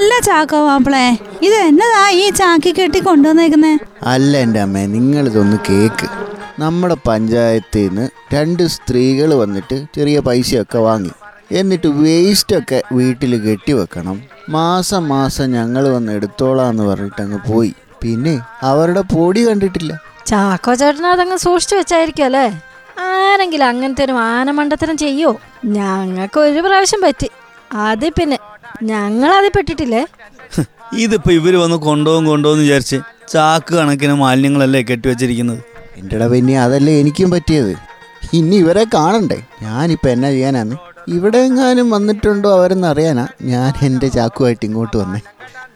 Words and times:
പുഞ്ചിരിപ്പാലിൽ 0.00 0.26
ചാക്കോ 0.26 0.58
മാപ്പിളെ. 0.66 1.06
ഇത് 1.46 1.56
എന്നതാ 1.68 2.02
ഈ 2.20 2.26
ചാക്കി 2.40 2.70
കെട്ടി 2.72 3.00
കൊണ്ടുവന്നേക്കുന്നേ? 3.00 3.72
അല്ല 4.02 4.32
എന്റെ 4.44 4.60
അമ്മേ 4.60 4.82
നിങ്ങളിതൊന്ന് 4.94 5.56
കേക്ക്. 5.68 6.06
നമ്മുടെ 6.58 6.96
പഞ്ചായത്തിൽ 7.08 7.84
നിന്ന് 7.88 8.04
രണ്ട് 8.34 8.62
സ്ത്രീകൾ 8.74 9.30
വന്നിട്ട് 9.42 9.76
ചെറിയ 9.96 10.18
പൈസയൊക്കെ 10.28 10.78
വാങ്ങി. 10.86 11.12
എന്നിട്ട് 11.52 11.88
വേസ്റ്റൊക്കെ 12.02 12.78
വീട്ടിൽ 12.92 13.32
കെട്ടിവെക്കണം 13.44 14.16
മാസം 14.48 15.02
മാസം 15.08 15.46
ഞങ്ങൾ 15.52 15.84
വന്ന് 15.94 16.12
എടുത്തോളാന്ന് 16.12 16.82
പറഞ്ഞിട്ട് 16.82 17.20
അങ്ങ് 17.22 17.40
പോയി. 17.48 17.72
പിന്നെ 18.02 18.34
അവരുടെ 18.62 19.02
പൊടി 19.14 19.42
കണ്ടിട്ടില്ല. 19.48 19.92
ചാക്കോ 20.26 20.74
ചേട്ടൻ 20.74 21.06
അതങ്ങ് 21.06 21.36
സൂക്ഷിച്ചു 21.36 21.76
വെച്ചായിരിക്കും 21.76 22.24
അല്ലേ? 22.24 22.46
ആരെങ്കിലും 23.08 23.66
അങ്ങനത്തെ 23.68 24.04
ഒരു 24.04 24.16
ആനമണ്ടത്തരം 24.32 24.96
ചെയ്യോ? 25.04 25.30
ഞങ്ങൾക്ക് 25.76 26.40
ഒരു 26.40 26.60
പ്രാവശ്യം 26.60 27.00
പറ്റി. 27.04 27.28
അത് 27.70 28.08
പിന്നെ 28.10 28.36
ഞങ്ങൾ 28.82 29.30
അതിൽ 29.34 29.50
പെട്ടിട്ടില്ലേ? 29.56 30.02
ഇതിപ്പോ 30.98 31.30
ഇവർ 31.32 31.56
വന്ന് 31.56 31.76
കൊണ്ടുപോകും 31.76 32.24
കൊണ്ടുപോകും 32.24 32.60
വിചാരിച്ച് 32.60 32.98
ചാക്ക് 33.28 33.74
കണക്കിന് 33.74 34.12
മാലിന്യങ്ങളല്ലേ 34.14 34.80
കെട്ടിവെച്ചിരിക്കുന്നത് 34.82 35.60
എന്റെ 35.96 36.26
പിന്നെ 36.28 36.58
അതല്ലേ 36.58 37.00
എനിക്കും 37.00 37.30
പറ്റിയത്. 37.30 37.72
ഇനി 38.32 38.56
ഇവരെ 38.56 38.84
കാണണ്ടേ? 38.94 39.38
ഞാനിപ്പോൾ 39.62 40.08
എന്നാ 40.08 40.28
ചെയ്യാനാന്ന്? 40.28 40.76
ഇവിടെ 41.08 41.38
എങ്ങാനും 41.38 41.90
വന്നിട്ടുണ്ടോ 41.90 42.48
അവരെന്ന് 42.52 42.86
അറിയാനാ 42.86 43.26
ഞാൻ 43.42 43.72
എന്റെ 43.82 44.08
ചാക്കുമായിട്ട് 44.08 44.64
ഇങ്ങോട്ട് 44.64 44.96
വന്നേ. 44.96 45.20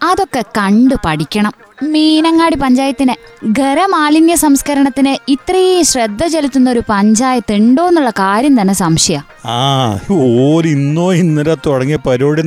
അതൊക്കെ 0.03 0.43
കണ്ടു 0.59 0.97
പഠിക്കണം. 1.07 1.55
മീനങ്ങാടി 1.83 2.57
പഞ്ചായത്തിന് 2.57 3.15
ഖരമാലിന്യ 3.61 4.35
സംസ്കരണത്തിന് 4.35 5.31
ഇത്രയും 5.31 5.85
ശ്രദ്ധ 5.85 6.27
ചെലുത്തുന്ന 6.27 6.71
ഒരു 6.71 6.83
പഞ്ചായത്ത് 6.89 7.53
ഉണ്ടോ 7.53 7.89
എന്നുള്ള 7.89 8.11
കാര്യം 8.11 8.61
തന്നെ 8.61 8.75
സംശയ. 8.75 9.21
ആ 9.47 9.99
ഓര് 10.11 10.69
ഇന്നോ 10.69 11.13
ഇന്നലെ 11.13 11.57
തുടങ്ങിയ 11.67 11.97
പരിപാടി 11.97 12.43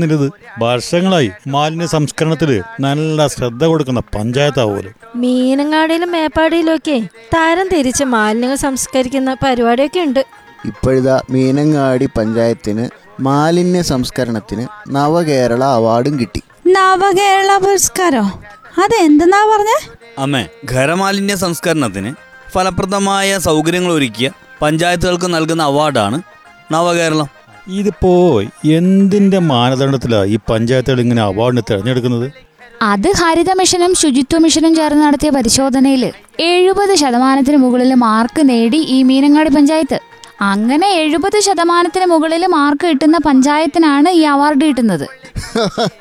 വർഷങ്ങളായി 0.59 1.31
മാലിന്യ 1.47 1.85
സംസ്കരണത്തിൽ 1.85 2.61
നല്ല 2.79 3.27
ശ്രദ്ധ 3.27 3.65
കൊടുക്കുന്ന 3.65 3.99
പഞ്ചായത്താ 3.99 4.65
പോലും 4.65 4.93
മീനങ്ങാടിയിലും 5.15 6.11
മേപ്പാടിയിലും 6.11 6.75
ഒക്കെ 6.75 6.99
തരം 7.35 7.67
തിരിച്ച് 7.67 8.03
മാലിന്യങ്ങൾ 8.03 8.57
സംസ്കരിക്കുന്ന 8.57 9.37
പരിപാടിയൊക്കെ 9.43 9.99
ഉണ്ട്. 9.99 10.25
ഇപ്പോഴിതാ 10.65 11.21
മീനങ്ങാടി 11.29 12.09
പഞ്ചായത്തിന് 12.17 12.89
മാലിന്യ 13.21 13.81
സംസ്കരണത്തിന് 13.81 14.67
നവകേരള 14.89 15.63
അവാർഡും 15.63 16.19
കിട്ടി. 16.19 16.41
നവകേരള 16.67 17.57
പുരസ്കാരോ? 17.57 18.39
അതെന്തെന്നാ 18.77 19.39
പറഞ്ഞേ? 19.51 19.77
അമ്മേ 20.19 20.41
ഖരമാലിന്യ 20.71 21.35
സംസ്കരണത്തിന് 21.35 22.11
ഫലപ്രദമായ 22.51 23.37
സൗകര്യങ്ങൾ 23.39 23.91
ഒരുക്കിയ 23.91 24.27
പഞ്ചായത്തുകൾക്ക് 24.61 25.27
നൽകുന്ന 25.33 25.63
അവാർഡാണ് 25.63 26.17
നവകേരളം. 26.71 27.27
ഇതിപ്പോ 27.71 28.11
എന്തിന്റെ 28.77 29.39
മാനദണ്ഡത്തിലാണ് 29.51 30.27
ഈ 30.27 30.37
പഞ്ചായത്തുകൾ 30.49 30.99
ഇങ്ങനെ 30.99 31.21
അവാർഡിന് 31.21 31.63
തിരഞ്ഞെടുക്കുന്നത്? 31.69 32.27
അത് 32.83 33.09
ഹരിത 33.19 33.51
മിഷനും 33.53 33.95
ശുചിത്വ 33.95 34.37
മിഷനും 34.37 34.75
ചേർന്ന് 34.75 35.03
നടത്തിയ 35.05 35.29
പരിശോധനയിൽ 35.29 36.03
എഴുപത് 36.47 36.93
ശതമാനത്തിന് 36.95 37.57
മുകളിൽ 37.57 37.93
മാർക്ക് 38.03 38.41
നേടി 38.49 38.79
ഈ 38.87 39.03
മീനങ്ങാടി 39.03 39.49
പഞ്ചായത്ത്. 39.49 39.97
അങ്ങനെ 40.43 40.87
എഴുപത് 40.95 41.39
ശതമാനത്തിന് 41.39 42.05
മുകളിൽ 42.05 42.45
മാർക്ക് 42.47 42.85
കിട്ടുന്ന 42.87 43.17
പഞ്ചായത്തിനാണ് 43.25 44.09
ഈ 44.11 44.23
അവാർഡ് 44.33 44.65
കിട്ടുന്നത്. 44.65 45.05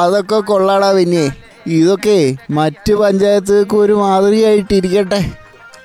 അതൊക്കെ 0.00 0.38
കൊള്ളാടാ 0.40 0.90
പിന്നെ 0.92 1.24
ഇതൊക്കെ 1.66 2.34
മറ്റ് 2.50 2.94
പഞ്ചായത്തുകൾക്ക് 2.94 3.76
ഒരു 3.76 3.92
മാതൃകയായിട്ടിരിക്കട്ടെ. 3.92 5.32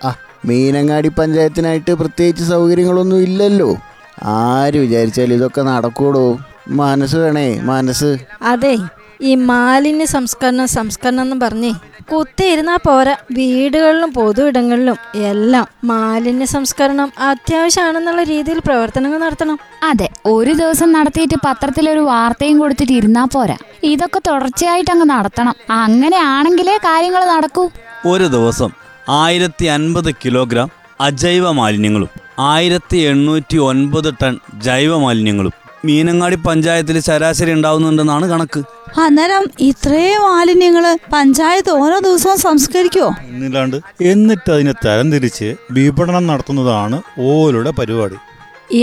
ആ 0.04 0.16
മീനങ്ങാടി 0.46 1.08
പഞ്ചായത്തിനായിട്ട് 1.08 1.92
പ്രത്യേകിച്ച് 1.94 2.44
സൗകര്യങ്ങളൊന്നും 2.44 3.22
ഇല്ലല്ലോ. 3.22 3.78
ആര് 4.24 4.78
വിചാരിച്ചാലും 4.78 5.36
ഇതൊക്കെ 5.36 5.62
നടക്കൂടോ 5.62 6.38
മനസ്സ് 6.70 7.16
വേണേ 7.16 7.60
മനസ്സ്. 7.60 8.18
അതെ 8.42 8.78
ഈ 9.22 9.36
മാലിന്യ 9.36 10.06
സംസ്കരണം 10.06 10.68
സംസ്കരണം 10.68 11.22
എന്ന് 11.22 11.46
പറഞ്ഞേ 11.46 11.74
കുത്തിയിരുന്നാ 12.12 12.76
പോരാ. 12.86 13.16
വീടുകളിലും 13.32 14.14
പൊതു 14.14 14.48
ഇടങ്ങളിലും 14.48 14.98
എല്ലാം 15.16 15.66
മാലിന്യ 15.86 16.46
സംസ്കരണം 16.46 17.12
അത്യാവശ്യമാണെന്നുള്ള 17.20 18.24
രീതിയിൽ 18.24 18.60
പ്രവർത്തനങ്ങൾ 18.60 19.20
നടത്തണം. 19.20 19.58
അതെ 19.84 20.10
ഒരു 20.26 20.54
ദിവസം 20.54 20.92
നടത്തിയിട്ട് 20.92 21.38
പത്രത്തിൽ 21.46 21.90
ഒരു 21.90 22.00
വാർത്തയും 22.00 22.60
കൊടുത്തിട്ട് 22.60 22.94
ഇരുന്നാ 22.94 23.28
പോരാ. 23.34 23.58
ഇതൊക്കെ 23.84 24.22
തുടർച്ചയായിട്ട് 24.28 24.92
അങ്ങ് 24.92 25.10
നടത്തണം. 25.10 25.56
അങ്ങനെയാണെങ്കിലേ 25.72 26.78
കാര്യങ്ങൾ 26.78 27.26
നടക്കൂ. 27.26 27.70
ഒരു 28.06 28.28
ദിവസം 28.28 28.72
ആയിരത്തി 29.10 29.66
അൻപത് 29.66 30.12
കിലോഗ്രാം 30.26 30.70
അജൈവ 31.02 31.52
മാലിന്യങ്ങളും 31.52 32.10
ആയിരത്തി 32.40 32.98
എണ്ണൂറ്റി 32.98 33.58
ഒൻപത് 33.58 34.14
ടൺ 34.24 34.34
ജൈവ 34.56 34.98
മാലിന്യങ്ങളും 34.98 35.67
മീനങ്ങാടി 35.88 36.38
പഞ്ചായത്തിൽ 36.48 37.00
ശരാശരി 37.00 37.52
ഉണ്ടാവുന്നുണ്ടെന്നാണ് 37.54 38.26
കണക്ക്. 38.30 38.62
അന്നേരം 39.00 39.44
ഇത്രയും 39.60 40.22
മാലിന്യങ്ങൾ 40.22 40.86
പഞ്ചായത്ത് 41.14 41.72
ഓരോ 41.84 41.98
ദിവസവും 42.00 42.38
സംസ്കരിക്കുവോ? 42.38 43.10
എന്നില്ലാണ്ട് 43.28 43.78
എന്നിട്ട് 44.02 44.50
അതിനെ 44.52 44.74
തരംതിരിച്ച് 44.86 45.50
വിപണനം 45.72 46.28
നടത്തുന്നതാണ് 46.28 46.98
ഓരോടെ 47.20 47.72
പരിപാടി. 47.72 48.18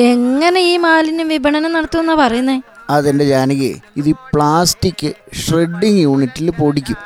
എങ്ങനെ 0.09 0.61
ഈ 0.61 0.77
മാലിന്യം 0.77 1.29
വിപണനം 1.29 1.73
നടത്തുമെന്നാ 1.73 2.15
പറയുന്നേ? 2.15 2.57
അതെന്റെ 2.91 3.25
ജാനകി 3.25 3.71
ഇത് 3.97 4.11
പ്ലാസ്റ്റിക് 4.35 5.11
ഷ്രെഡിങ് 5.43 6.01
യൂണിറ്റിൽ 6.07 6.51
പൊടിക്കും. 6.51 6.97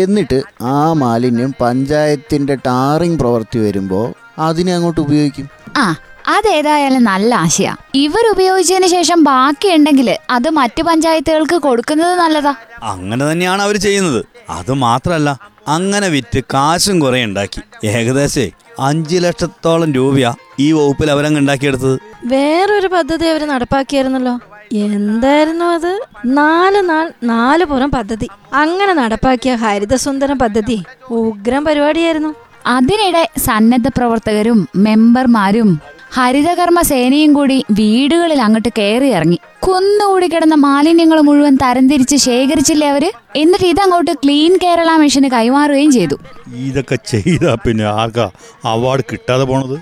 എന്നിട്ട് 0.00 0.38
ആ 0.60 0.92
മാലിന്യം 0.92 1.50
പഞ്ചായത്തിന്റെ 1.60 2.54
ടാറിങ് 2.66 3.18
പ്രവൃത്തി 3.18 3.58
വരുമ്പോൾ 3.58 4.06
അതിനെ 4.38 4.72
അങ്ങോട്ട് 4.74 5.00
ഉപയോഗിക്കും. 5.00 5.46
ആ 5.76 5.84
അതേതായാലും 6.28 7.04
നല്ല 7.04 7.34
ആശയ. 7.34 7.74
ഇവർ 7.94 8.30
ഉപയോഗിച്ചതിന് 8.30 8.86
ശേഷം 8.86 9.24
ബാക്കിയുണ്ടെങ്കിൽ 9.24 10.16
അത് 10.30 10.50
മറ്റു 10.50 10.82
പഞ്ചായത്തുകൾക്ക് 10.82 11.56
കൊടുക്കുന്നത് 11.56 12.14
നല്ലതാ. 12.14 12.54
അങ്ങനെ 12.82 13.32
തന്നെയാണ് 13.32 13.62
അവർ 13.62 13.76
ചെയ്യുന്നത്. 13.76 14.24
അത് 14.50 14.72
മാത്രല്ല 14.72 15.38
അങ്ങനെ 15.68 16.08
വിറ്റ് 16.08 16.40
കാശും 16.40 17.00
കുറെ 17.00 17.24
ഉണ്ടാക്കി. 17.24 17.86
ഏകദേശം 17.86 18.50
അഞ്ചു 18.80 19.16
ലക്ഷത്തോളം 19.16 19.92
രൂപയാ 19.92 20.34
ഈ 20.60 20.72
വകുപ്പിൽ 20.72 21.10
അവരങ്ങ് 21.10 21.40
ഉണ്ടാക്കിയെടുത്തത്. 21.40 21.98
വേറൊരു 22.24 22.86
പദ്ധതി 22.86 23.26
അവർ 23.26 23.48
നടപ്പാക്കിയായിരുന്നല്ലോ. 23.48 24.38
എന്തായിരുന്നു 24.72 25.64
അത്? 25.64 26.00
നാല് 26.26 26.90
നാൾ 26.90 27.12
നാല് 27.22 27.64
പുറം 27.64 27.90
പദ്ധതി. 27.90 28.28
അങ്ങനെ 28.54 28.92
നടപ്പാക്കിയ 28.92 29.54
ഹരിതസുന്ദരം 29.54 30.38
പദ്ധതി 30.38 30.82
ഉഗ്രം 31.10 31.64
പരിപാടിയായിരുന്നു. 31.64 32.34
അതിനിടെ 32.66 33.28
സന്നദ്ധ 33.38 33.88
പ്രവർത്തകരും 33.88 34.68
മെമ്പർമാരും 34.76 35.80
ഹരിതകർമ്മ 36.12 36.80
സേനയും 36.82 37.32
കൂടി 37.32 37.64
വീടുകളിൽ 37.70 38.42
അങ്ങോട്ട് 38.42 38.68
കയറി 38.78 39.08
ഇറങ്ങി. 39.08 39.38
കുന്നുകൂടി 39.66 40.26
കിടന്ന 40.26 40.54
മാലിന്യങ്ങൾ 40.54 41.20
മുഴുവൻ 41.20 41.58
തരംതിരിച്ച് 41.62 42.16
ശേഖരിച്ചില്ലേ 42.16 42.88
അവർ? 42.88 43.12
എന്നിട്ട് 43.36 43.64
ഇതങ്ങോട്ട് 43.64 44.10
ക്ലീൻ 44.10 44.58
കേരള 44.62 44.96
മിഷന് 44.96 45.30
കൈമാറുകയും 45.30 45.92
ചെയ്തു. 45.92 46.16
ഇതൊക്കെ 46.48 46.98
ചെയ്താ 47.06 47.54
പിന്നെ 47.54 47.84
ആർക്കാ 47.84 48.30
അവാർഡ് 48.64 49.02
കിട്ടാതെ 49.12 49.44
പോണത്? 49.44 49.76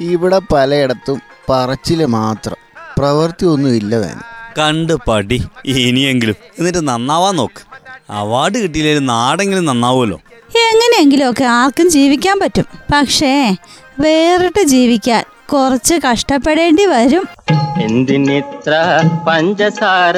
ഇവിടെ 0.00 0.40
പലയിടത്തും 0.52 1.20
പറച്ചിൽ 1.50 2.04
മാത്രം. 2.04 2.56
പ്രവൃത്തി 2.98 3.46
ഒന്നും 3.46 3.74
ഇല്ല 3.76 4.00
താനും 4.00 4.24
കണ്ട് 4.58 4.92
പടി 5.08 5.42
ഇനിയെങ്കിലും. 5.66 6.36
എന്നിട്ട് 6.58 6.88
നന്നാവാൻ 6.88 7.36
നോക്ക്. 7.36 7.60
അവാർഡ് 8.10 8.58
കിട്ടിയില്ലെങ്കിൽ 8.58 9.04
നാടെങ്കിലും 9.06 9.64
നന്നാവുമല്ലോ. 9.64 10.20
എങ്ങനെയെങ്കിലുമൊക്കെ 10.56 11.44
ആർക്കും 11.44 11.90
ജീവിക്കാൻ 11.90 12.40
പറ്റും. 12.40 12.64
പക്ഷേ 12.94 13.56
വേറിട്ട് 14.00 14.62
ജീവിക്കാൻ 14.62 15.24
കുറച്ച് 15.52 15.94
കഷ്ടപ്പെടേണ്ടി 16.04 16.84
വരും. 16.86 17.24
എന്തിനിത്ര 17.80 18.72
പഞ്ചസാര 19.26 20.16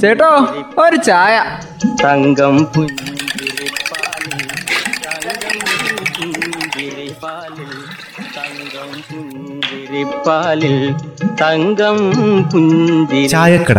ചേട്ടോ 0.00 0.30
ഒരു 0.78 0.96
ചായ. 0.96 1.34
തങ്കം 2.04 2.56
പുഞ്ചിരിപ്പാലിൽ 2.64 4.40
തങ്കം 8.36 8.90
പുഞ്ചിരിപ്പാലിൽ 9.08 10.84
തങ്കം 11.40 11.98
പുഞ്ചിരിപ്പാലിൽ 12.52 13.16
തങ്കം 13.18 13.28
ചായക്കട. 13.28 13.78